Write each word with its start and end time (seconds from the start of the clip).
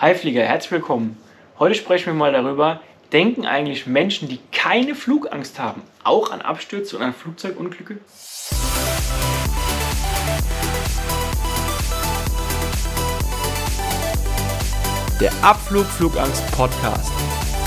Hi 0.00 0.14
Flieger, 0.14 0.44
herzlich 0.44 0.70
willkommen. 0.70 1.20
Heute 1.58 1.74
sprechen 1.74 2.06
wir 2.06 2.14
mal 2.14 2.30
darüber, 2.30 2.80
denken 3.12 3.46
eigentlich 3.46 3.88
Menschen, 3.88 4.28
die 4.28 4.38
keine 4.52 4.94
Flugangst 4.94 5.58
haben, 5.58 5.82
auch 6.04 6.30
an 6.30 6.40
Abstürze 6.40 6.96
und 6.96 7.02
an 7.02 7.12
Flugzeugunglücke? 7.12 7.98
Der 15.20 15.32
Abflug 15.42 15.86
Flugangst 15.86 16.48
Podcast. 16.52 17.10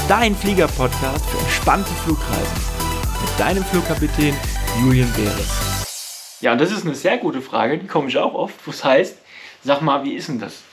Dein 0.07 0.33
Flieger-Podcast 0.33 1.25
für 1.29 1.37
entspannte 1.37 1.91
Flugreisen. 2.05 2.61
Mit 3.21 3.39
deinem 3.41 3.65
Flugkapitän 3.65 4.33
Julian 4.79 5.11
Beres. 5.17 6.37
Ja, 6.39 6.53
und 6.53 6.61
das 6.61 6.71
ist 6.71 6.85
eine 6.85 6.95
sehr 6.95 7.17
gute 7.17 7.41
Frage, 7.41 7.77
die 7.77 7.87
komme 7.87 8.07
ich 8.07 8.17
auch 8.17 8.35
oft, 8.35 8.55
wo 8.65 8.71
es 8.71 8.85
heißt, 8.85 9.17
sag 9.65 9.81
mal, 9.81 10.05
wie 10.05 10.13
ist 10.13 10.29
denn 10.29 10.39
das? 10.39 10.63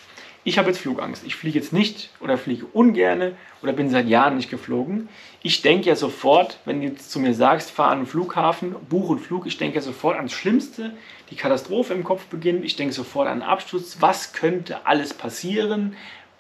Ich 0.49 0.57
habe 0.57 0.69
jetzt 0.69 0.81
Flugangst. 0.81 1.27
Ich 1.27 1.37
fliege 1.37 1.59
jetzt 1.59 1.75
nicht 1.75 2.09
oder 2.21 2.39
fliege 2.39 2.65
ungerne 2.73 3.35
oder 3.61 3.75
bin 3.75 3.91
seit 3.91 4.09
Jahren 4.09 4.37
nicht 4.37 4.49
geflogen. 4.49 5.11
Ich 5.43 5.61
denke 5.61 5.91
ja 5.91 5.95
sofort, 5.95 6.59
wenn 6.65 6.81
du 6.81 6.97
zu 6.97 7.21
mir 7.21 7.35
sagst, 7.35 7.71
fahr 7.71 7.91
an 7.91 7.99
den 7.99 8.07
Flughafen, 8.07 8.75
buche 8.89 9.13
einen 9.13 9.19
Flug, 9.19 9.47
ich 9.47 9.59
denke 9.59 9.77
ja 9.77 9.83
sofort 9.83 10.17
ans 10.17 10.33
Schlimmste, 10.33 10.95
die 11.29 11.37
Katastrophe 11.37 11.93
im 11.93 12.03
Kopf 12.03 12.25
beginnt, 12.29 12.65
ich 12.65 12.77
denke 12.77 12.95
sofort 12.95 13.29
an 13.29 13.41
den 13.41 13.47
Absturz, 13.47 13.99
was 14.01 14.33
könnte 14.33 14.87
alles 14.87 15.13
passieren, 15.13 15.95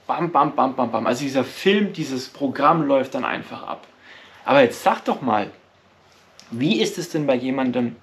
bam, 0.07 0.33
bam, 0.33 0.57
bam, 0.57 0.75
bam, 0.75 0.91
bam. 0.91 1.07
Also 1.07 1.25
dieser 1.25 1.45
Film, 1.45 1.93
dieses 1.93 2.30
Programm 2.30 2.87
läuft 2.87 3.15
dann 3.15 3.27
einfach 3.27 3.63
ab. 3.63 3.87
Aber 4.47 4.63
jetzt 4.63 4.83
sag 4.83 5.05
doch 5.05 5.21
mal, 5.21 5.51
wie 6.51 6.80
ist 6.80 6.97
es 6.97 7.11
denn 7.11 7.27
bei 7.27 7.35
jemandem, 7.35 7.97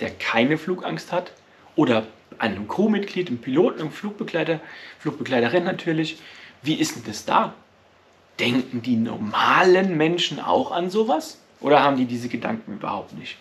der 0.00 0.12
keine 0.12 0.56
Flugangst 0.56 1.12
hat 1.12 1.32
oder 1.76 2.06
einem 2.38 2.68
Crewmitglied, 2.68 3.28
einem 3.28 3.38
Piloten, 3.38 3.80
einem 3.80 3.90
Flugbegleiter, 3.90 4.60
Flugbegleiterin 4.98 5.64
natürlich. 5.64 6.18
Wie 6.62 6.74
ist 6.74 6.96
denn 6.96 7.04
das 7.06 7.24
da? 7.24 7.54
Denken 8.38 8.82
die 8.82 8.96
normalen 8.96 9.96
Menschen 9.96 10.40
auch 10.40 10.72
an 10.72 10.90
sowas? 10.90 11.38
Oder 11.60 11.82
haben 11.82 11.96
die 11.96 12.06
diese 12.06 12.28
Gedanken 12.28 12.74
überhaupt 12.74 13.14
nicht? 13.14 13.36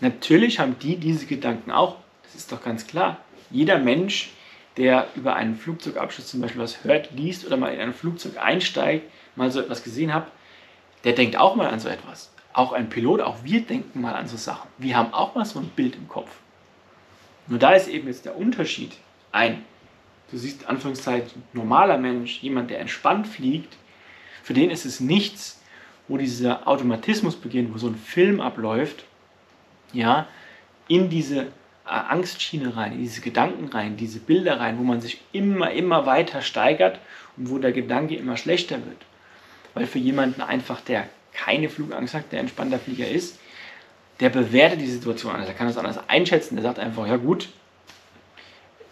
Natürlich 0.00 0.58
haben 0.58 0.76
die 0.78 0.96
diese 0.96 1.26
Gedanken 1.26 1.70
auch. 1.70 1.96
Das 2.22 2.34
ist 2.34 2.52
doch 2.52 2.62
ganz 2.62 2.86
klar. 2.86 3.18
Jeder 3.50 3.78
Mensch, 3.78 4.30
der 4.76 5.08
über 5.16 5.34
einen 5.34 5.56
Flugzeugabschluss 5.56 6.28
zum 6.28 6.40
Beispiel 6.40 6.62
was 6.62 6.84
hört, 6.84 7.10
liest 7.12 7.46
oder 7.46 7.56
mal 7.56 7.74
in 7.74 7.80
ein 7.80 7.94
Flugzeug 7.94 8.38
einsteigt, 8.38 9.10
mal 9.36 9.50
so 9.50 9.60
etwas 9.60 9.82
gesehen 9.82 10.14
hat, 10.14 10.26
der 11.04 11.12
denkt 11.12 11.36
auch 11.36 11.56
mal 11.56 11.68
an 11.68 11.80
so 11.80 11.88
etwas. 11.88 12.30
Auch 12.52 12.72
ein 12.72 12.88
Pilot, 12.88 13.20
auch 13.20 13.44
wir 13.44 13.62
denken 13.62 14.00
mal 14.00 14.14
an 14.14 14.28
so 14.28 14.36
Sachen. 14.36 14.68
Wir 14.78 14.96
haben 14.96 15.12
auch 15.12 15.34
mal 15.34 15.44
so 15.44 15.58
ein 15.58 15.68
Bild 15.68 15.96
im 15.96 16.08
Kopf. 16.08 16.30
Nur 17.50 17.58
da 17.58 17.72
ist 17.72 17.88
eben 17.88 18.06
jetzt 18.06 18.24
der 18.24 18.38
Unterschied. 18.38 18.92
Ein, 19.32 19.64
du 20.30 20.38
siehst 20.38 20.68
Anführungszeichen, 20.68 21.42
normaler 21.52 21.98
Mensch, 21.98 22.40
jemand, 22.42 22.70
der 22.70 22.78
entspannt 22.78 23.26
fliegt, 23.26 23.76
für 24.44 24.54
den 24.54 24.70
ist 24.70 24.86
es 24.86 25.00
nichts, 25.00 25.60
wo 26.06 26.16
dieser 26.16 26.66
Automatismus 26.68 27.34
beginnt, 27.34 27.74
wo 27.74 27.78
so 27.78 27.88
ein 27.88 27.96
Film 27.96 28.40
abläuft, 28.40 29.04
ja, 29.92 30.28
in 30.86 31.10
diese 31.10 31.40
äh, 31.40 31.48
Angstschiene 31.86 32.76
rein, 32.76 32.92
in 32.92 33.00
diese 33.00 33.20
Gedanken 33.20 33.66
rein, 33.68 33.96
diese 33.96 34.20
Bilder 34.20 34.60
rein, 34.60 34.78
wo 34.78 34.84
man 34.84 35.00
sich 35.00 35.20
immer, 35.32 35.72
immer 35.72 36.06
weiter 36.06 36.42
steigert 36.42 37.00
und 37.36 37.50
wo 37.50 37.58
der 37.58 37.72
Gedanke 37.72 38.14
immer 38.14 38.36
schlechter 38.36 38.76
wird. 38.76 38.98
Weil 39.74 39.86
für 39.86 39.98
jemanden 39.98 40.40
einfach, 40.40 40.80
der 40.80 41.08
keine 41.32 41.68
Flugangst 41.68 42.14
hat, 42.14 42.30
der 42.30 42.40
entspannter 42.40 42.78
Flieger 42.78 43.08
ist, 43.08 43.39
der 44.20 44.28
bewertet 44.28 44.80
die 44.80 44.86
Situation 44.86 45.32
anders, 45.32 45.46
der 45.46 45.56
kann 45.56 45.66
das 45.66 45.78
anders 45.78 45.98
einschätzen. 46.08 46.56
Der 46.56 46.62
sagt 46.62 46.78
einfach, 46.78 47.06
ja 47.06 47.16
gut, 47.16 47.48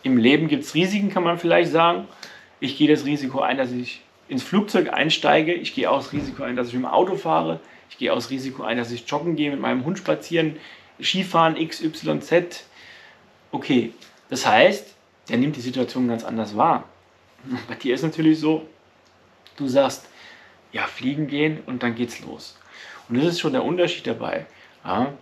im 0.03 0.17
Leben 0.17 0.49
gibt 0.49 0.65
es 0.65 0.75
Risiken, 0.75 1.11
kann 1.11 1.23
man 1.23 1.39
vielleicht 1.39 1.71
sagen. 1.71 2.09
Ich 2.61 2.79
gehe 2.79 2.89
das 2.89 3.05
Risiko 3.05 3.41
ein, 3.41 3.59
dass 3.59 3.71
ich 3.71 4.01
ins 4.29 4.43
Flugzeug 4.43 4.93
einsteige. 4.93 5.53
Ich 5.53 5.75
gehe 5.75 5.91
auch 5.91 5.99
das 5.99 6.13
Risiko 6.13 6.43
ein, 6.43 6.57
dass 6.57 6.69
ich 6.69 6.73
dem 6.73 6.87
Auto 6.87 7.17
fahre. 7.17 7.61
Ich 7.91 7.99
gehe 7.99 8.13
auch 8.13 8.17
das 8.17 8.31
Risiko 8.31 8.63
ein, 8.63 8.79
dass 8.79 8.91
ich 8.91 9.09
joggen 9.09 9.37
gehe, 9.37 9.51
mit 9.51 9.61
meinem 9.61 9.85
Hund 9.85 9.99
spazieren, 9.99 10.57
Skifahren, 11.01 11.57
X, 11.57 11.83
Y, 11.83 12.21
Z. 12.21 12.65
Okay, 13.53 13.93
das 14.29 14.47
heißt, 14.47 14.95
der 15.29 15.37
nimmt 15.37 15.57
die 15.57 15.61
Situation 15.61 16.09
ganz 16.09 16.25
anders 16.25 16.57
wahr. 16.57 16.85
Bei 17.69 17.75
dir 17.75 17.95
ist 17.95 18.03
natürlich 18.03 18.41
so, 18.41 18.67
du 19.57 19.69
sagst, 19.69 20.09
ja, 20.73 20.87
fliegen 20.87 21.29
gehen 21.29 21.61
und 21.67 21.83
dann 21.83 21.95
geht's 21.95 22.21
los. 22.21 22.59
Und 23.09 23.17
das 23.17 23.27
ist 23.27 23.41
schon 23.41 23.53
der 23.53 23.65
Unterschied 23.65 24.07
dabei. 24.07 24.47
Ja? 24.89 25.13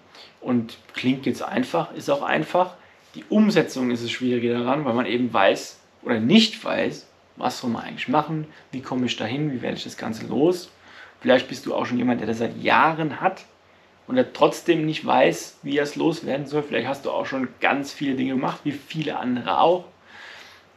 Und 0.40 0.78
klingt 0.94 1.26
jetzt 1.26 1.42
einfach, 1.42 1.92
ist 1.92 2.08
auch 2.08 2.22
einfach. 2.22 2.74
Die 3.14 3.24
Umsetzung 3.28 3.90
ist 3.90 4.04
das 4.04 4.10
Schwierige 4.10 4.54
daran, 4.54 4.84
weil 4.84 4.94
man 4.94 5.06
eben 5.06 5.32
weiß 5.32 5.80
oder 6.02 6.20
nicht 6.20 6.64
weiß, 6.64 7.08
was 7.36 7.60
soll 7.60 7.70
man 7.70 7.82
eigentlich 7.82 8.08
machen, 8.08 8.46
wie 8.70 8.80
komme 8.80 9.06
ich 9.06 9.16
dahin, 9.16 9.52
wie 9.52 9.60
werde 9.60 9.76
ich 9.76 9.84
das 9.84 9.96
Ganze 9.96 10.26
los. 10.26 10.70
Vielleicht 11.20 11.48
bist 11.48 11.66
du 11.66 11.74
auch 11.74 11.84
schon 11.84 11.98
jemand, 11.98 12.20
der 12.20 12.28
das 12.28 12.38
seit 12.38 12.56
Jahren 12.62 13.20
hat 13.20 13.44
und 14.06 14.16
der 14.16 14.32
trotzdem 14.32 14.86
nicht 14.86 15.04
weiß, 15.04 15.58
wie 15.62 15.78
er 15.78 15.82
es 15.82 15.96
loswerden 15.96 16.46
soll. 16.46 16.62
Vielleicht 16.62 16.86
hast 16.86 17.04
du 17.04 17.10
auch 17.10 17.26
schon 17.26 17.48
ganz 17.60 17.92
viele 17.92 18.14
Dinge 18.14 18.34
gemacht, 18.34 18.60
wie 18.64 18.72
viele 18.72 19.18
andere 19.18 19.58
auch. 19.58 19.86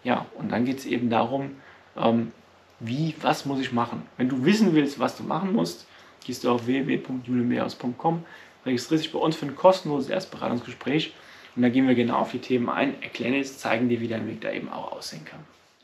Ja, 0.03 0.25
und 0.35 0.51
dann 0.51 0.65
geht 0.65 0.79
es 0.79 0.85
eben 0.85 1.09
darum, 1.09 1.57
ähm, 1.97 2.31
wie, 2.79 3.13
was 3.21 3.45
muss 3.45 3.59
ich 3.59 3.71
machen. 3.71 4.07
Wenn 4.17 4.29
du 4.29 4.45
wissen 4.45 4.73
willst, 4.73 4.99
was 4.99 5.17
du 5.17 5.23
machen 5.23 5.53
musst, 5.53 5.85
gehst 6.25 6.43
du 6.43 6.51
auf 6.51 6.65
www.julienmehrhaus.com 6.65 8.23
registriere 8.69 9.01
dich 9.01 9.11
bei 9.11 9.19
uns 9.19 9.35
für 9.35 9.45
ein 9.45 9.55
kostenloses 9.55 10.09
Erstberatungsgespräch 10.09 11.13
und 11.55 11.63
da 11.63 11.69
gehen 11.69 11.87
wir 11.87 11.95
genau 11.95 12.19
auf 12.19 12.31
die 12.31 12.39
Themen 12.39 12.69
ein, 12.69 13.01
erklären 13.01 13.33
jetzt, 13.33 13.59
zeigen 13.59 13.89
dir, 13.89 13.99
wie 13.99 14.07
dein 14.07 14.27
Weg 14.27 14.41
da 14.41 14.51
eben 14.51 14.69
auch 14.69 14.93
aussehen 14.93 15.25
kann. 15.25 15.39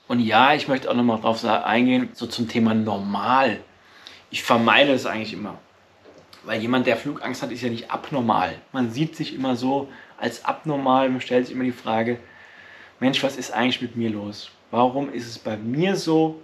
Und 0.08 0.20
ja, 0.20 0.54
ich 0.54 0.68
möchte 0.68 0.90
auch 0.90 0.96
nochmal 0.96 1.20
drauf 1.20 1.44
eingehen, 1.44 2.10
so 2.14 2.28
zum 2.28 2.48
Thema 2.48 2.74
normal. 2.74 3.60
Ich 4.30 4.44
vermeide 4.44 4.94
es 4.94 5.06
eigentlich 5.06 5.34
immer. 5.34 5.58
Weil 6.44 6.62
jemand, 6.62 6.86
der 6.86 6.96
Flugangst 6.96 7.42
hat, 7.42 7.52
ist 7.52 7.64
ja 7.64 7.70
nicht 7.70 7.90
abnormal. 7.90 8.56
Man 8.72 8.92
sieht 8.92 9.16
sich 9.16 9.34
immer 9.34 9.56
so 9.56 9.90
als 10.20 10.46
abnormal. 10.46 11.10
Man 11.10 11.22
stellt 11.22 11.48
sich 11.48 11.56
immer 11.56 11.64
die 11.64 11.72
Frage, 11.72 12.20
Mensch, 13.00 13.24
was 13.24 13.36
ist 13.36 13.52
eigentlich 13.52 13.82
mit 13.82 13.96
mir 13.96 14.12
los? 14.12 14.52
Warum 14.70 15.12
ist 15.12 15.28
es 15.28 15.40
bei 15.40 15.58
mir 15.58 15.96
so 15.96 16.40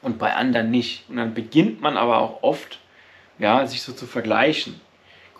und 0.00 0.18
bei 0.18 0.34
anderen 0.34 0.70
nicht? 0.70 1.04
Und 1.10 1.18
dann 1.18 1.34
beginnt 1.34 1.82
man 1.82 1.98
aber 1.98 2.18
auch 2.18 2.42
oft, 2.42 2.78
ja, 3.38 3.66
sich 3.66 3.82
so 3.82 3.92
zu 3.92 4.06
vergleichen 4.06 4.80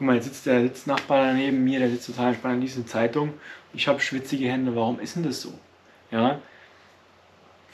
guck 0.01 0.07
mal, 0.07 0.17
jetzt 0.17 0.25
sitzt 0.25 0.47
der 0.47 0.63
Sitznachbar 0.63 1.35
neben 1.35 1.63
mir, 1.63 1.79
der 1.79 1.91
sitzt 1.91 2.07
total 2.07 2.29
entspannt 2.29 2.55
an 2.55 2.61
dieser 2.63 2.87
Zeitung. 2.87 3.35
Ich 3.75 3.87
habe 3.87 4.01
schwitzige 4.01 4.49
Hände. 4.49 4.75
Warum 4.75 4.99
ist 4.99 5.15
denn 5.15 5.25
das 5.25 5.43
so? 5.43 5.53
Ja? 6.11 6.41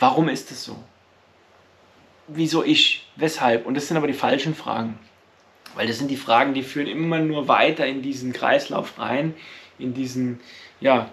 Warum 0.00 0.28
ist 0.28 0.50
das 0.50 0.64
so? 0.64 0.76
Wieso 2.26 2.64
ich? 2.64 3.06
Weshalb? 3.14 3.64
Und 3.64 3.76
das 3.76 3.86
sind 3.86 3.96
aber 3.96 4.08
die 4.08 4.12
falschen 4.12 4.56
Fragen. 4.56 4.98
Weil 5.76 5.86
das 5.86 5.98
sind 5.98 6.10
die 6.10 6.16
Fragen, 6.16 6.52
die 6.52 6.64
führen 6.64 6.88
immer 6.88 7.20
nur 7.20 7.46
weiter 7.46 7.86
in 7.86 8.02
diesen 8.02 8.32
Kreislauf 8.32 8.98
rein, 8.98 9.32
in 9.78 9.94
diesen, 9.94 10.40
ja, 10.80 11.10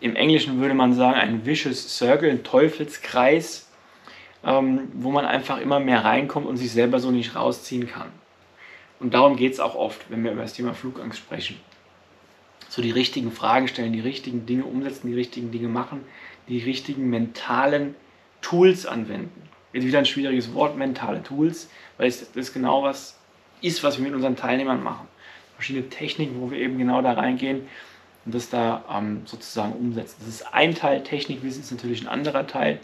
im 0.00 0.16
Englischen 0.16 0.60
würde 0.60 0.72
man 0.72 0.94
sagen, 0.94 1.20
ein 1.20 1.44
vicious 1.44 1.98
circle, 1.98 2.30
ein 2.30 2.42
Teufelskreis, 2.42 3.68
ähm, 4.46 4.90
wo 4.94 5.10
man 5.10 5.26
einfach 5.26 5.60
immer 5.60 5.78
mehr 5.78 6.06
reinkommt 6.06 6.46
und 6.46 6.56
sich 6.56 6.72
selber 6.72 7.00
so 7.00 7.10
nicht 7.10 7.36
rausziehen 7.36 7.86
kann. 7.86 8.10
Und 9.00 9.14
darum 9.14 9.36
geht 9.36 9.54
es 9.54 9.60
auch 9.60 9.74
oft, 9.74 10.10
wenn 10.10 10.22
wir 10.22 10.32
über 10.32 10.42
das 10.42 10.52
Thema 10.52 10.74
Flugangst 10.74 11.18
sprechen. 11.18 11.56
So 12.68 12.82
die 12.82 12.90
richtigen 12.90 13.32
Fragen 13.32 13.66
stellen, 13.66 13.92
die 13.92 14.00
richtigen 14.00 14.46
Dinge 14.46 14.64
umsetzen, 14.64 15.08
die 15.08 15.14
richtigen 15.14 15.50
Dinge 15.50 15.68
machen, 15.68 16.04
die 16.48 16.58
richtigen 16.58 17.08
mentalen 17.08 17.94
Tools 18.42 18.86
anwenden. 18.86 19.42
Jetzt 19.72 19.86
wieder 19.86 19.98
ein 19.98 20.06
schwieriges 20.06 20.52
Wort, 20.54 20.76
mentale 20.76 21.22
Tools, 21.22 21.70
weil 21.96 22.08
es 22.08 22.30
das 22.32 22.52
genau 22.52 22.82
was 22.82 23.18
ist, 23.62 23.82
was 23.82 23.98
wir 23.98 24.04
mit 24.04 24.14
unseren 24.14 24.36
Teilnehmern 24.36 24.82
machen. 24.82 25.08
Verschiedene 25.54 25.88
Techniken, 25.88 26.40
wo 26.40 26.50
wir 26.50 26.58
eben 26.58 26.78
genau 26.78 27.02
da 27.02 27.12
reingehen 27.12 27.68
und 28.24 28.34
das 28.34 28.50
da 28.50 28.84
ähm, 28.90 29.22
sozusagen 29.24 29.72
umsetzen. 29.72 30.16
Das 30.20 30.28
ist 30.28 30.54
ein 30.54 30.74
Teil, 30.74 31.02
Technikwissen 31.02 31.62
ist 31.62 31.70
natürlich 31.70 32.02
ein 32.02 32.08
anderer 32.08 32.46
Teil 32.46 32.80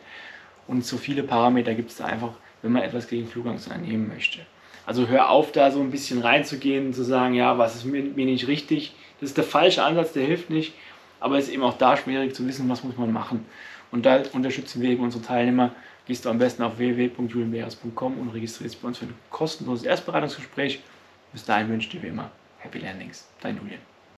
und 0.66 0.84
so 0.84 0.96
viele 0.96 1.22
Parameter 1.22 1.74
gibt 1.74 1.90
es 1.90 1.98
da 1.98 2.06
einfach, 2.06 2.32
wenn 2.62 2.72
man 2.72 2.82
etwas 2.82 3.08
gegen 3.08 3.28
Flugangst 3.28 3.66
unternehmen 3.66 4.08
möchte. 4.08 4.40
Also 4.86 5.08
hör 5.08 5.30
auf, 5.30 5.52
da 5.52 5.70
so 5.70 5.80
ein 5.80 5.90
bisschen 5.90 6.22
reinzugehen, 6.22 6.94
zu 6.94 7.02
sagen, 7.02 7.34
ja, 7.34 7.58
was 7.58 7.74
ist 7.74 7.84
mit 7.84 8.16
mir 8.16 8.24
nicht 8.24 8.46
richtig. 8.46 8.94
Das 9.20 9.30
ist 9.30 9.36
der 9.36 9.44
falsche 9.44 9.82
Ansatz, 9.82 10.12
der 10.12 10.24
hilft 10.24 10.48
nicht. 10.48 10.74
Aber 11.18 11.38
es 11.38 11.48
ist 11.48 11.54
eben 11.54 11.64
auch 11.64 11.76
da 11.76 11.96
schwierig 11.96 12.34
zu 12.34 12.46
wissen, 12.46 12.68
was 12.68 12.84
muss 12.84 12.96
man 12.96 13.12
machen. 13.12 13.44
Und 13.90 14.06
da 14.06 14.22
unterstützen 14.32 14.82
wir 14.82 14.90
eben 14.90 15.02
unsere 15.02 15.24
Teilnehmer. 15.24 15.72
Gehst 16.06 16.24
du 16.24 16.30
am 16.30 16.38
besten 16.38 16.62
auf 16.62 16.78
www.julienbeers.com 16.78 18.18
und 18.18 18.28
registrierst 18.28 18.80
bei 18.80 18.88
uns 18.88 18.98
für 18.98 19.06
ein 19.06 19.14
kostenloses 19.30 19.84
Erstberatungsgespräch. 19.84 20.80
Bis 21.32 21.44
dahin 21.44 21.68
wünsche 21.68 21.88
ich 21.88 21.92
dir 21.92 22.02
wie 22.02 22.08
immer 22.08 22.30
Happy 22.58 22.78
Landings. 22.78 23.28
Dein 23.40 23.56
Julian. 23.56 23.95